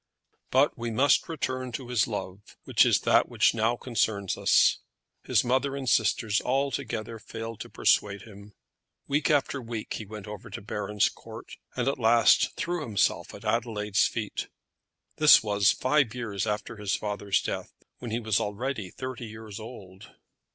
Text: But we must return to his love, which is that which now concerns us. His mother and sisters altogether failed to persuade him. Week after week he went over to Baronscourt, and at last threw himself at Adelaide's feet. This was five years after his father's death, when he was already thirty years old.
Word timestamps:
But 0.49 0.75
we 0.75 0.89
must 0.89 1.29
return 1.29 1.71
to 1.73 1.89
his 1.89 2.07
love, 2.07 2.57
which 2.63 2.87
is 2.87 3.01
that 3.01 3.29
which 3.29 3.53
now 3.53 3.75
concerns 3.75 4.35
us. 4.35 4.79
His 5.25 5.43
mother 5.43 5.75
and 5.75 5.87
sisters 5.87 6.41
altogether 6.41 7.19
failed 7.19 7.59
to 7.59 7.69
persuade 7.69 8.23
him. 8.23 8.53
Week 9.07 9.29
after 9.29 9.61
week 9.61 9.93
he 9.93 10.07
went 10.07 10.25
over 10.25 10.49
to 10.49 10.59
Baronscourt, 10.59 11.55
and 11.75 11.87
at 11.87 11.99
last 11.99 12.55
threw 12.55 12.81
himself 12.81 13.35
at 13.35 13.45
Adelaide's 13.45 14.07
feet. 14.07 14.47
This 15.17 15.43
was 15.43 15.69
five 15.71 16.15
years 16.15 16.47
after 16.47 16.77
his 16.77 16.95
father's 16.95 17.39
death, 17.39 17.71
when 17.99 18.09
he 18.09 18.19
was 18.19 18.39
already 18.39 18.89
thirty 18.89 19.27
years 19.27 19.59
old. 19.59 20.09